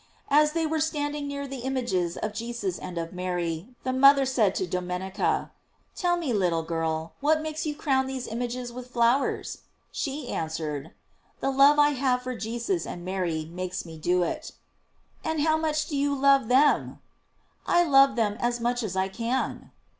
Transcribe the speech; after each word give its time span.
As 0.31 0.53
they 0.53 0.65
wer« 0.65 0.79
standing 0.79 1.27
near 1.27 1.45
the 1.47 1.59
images 1.59 2.17
of 2.17 2.33
Jesus 2.33 2.79
and 2.79 2.97
of 2.97 3.13
Mary, 3.13 3.67
the 3.83 3.93
mother 3.93 4.25
said 4.25 4.55
to 4.55 4.65
Domenica: 4.65 5.51
"Tell 5.95 6.17
me, 6.17 6.33
little 6.33 6.63
girl, 6.63 7.13
what 7.19 7.39
makes 7.39 7.67
you 7.67 7.75
crown 7.75 8.07
these 8.07 8.25
images 8.25 8.73
with 8.73 8.89
flowers?" 8.89 9.59
She 9.91 10.29
answered: 10.29 10.95
"The 11.39 11.51
love 11.51 11.77
I 11.77 11.89
have 11.89 12.23
for 12.23 12.35
Jesus 12.35 12.87
and 12.87 13.05
Mary 13.05 13.45
makes 13.45 13.85
me 13.85 13.99
do 13.99 14.23
it." 14.23 14.53
"And 15.23 15.41
how 15.41 15.55
much 15.55 15.85
do 15.85 15.95
you 15.95 16.15
love 16.15 16.47
them?" 16.47 16.97
"I 17.67 17.83
love 17.83 18.15
them 18.15 18.37
as 18.39 18.59
much 18.59 18.81
as 18.81 18.95
I 18.95 19.07
can." 19.07 19.69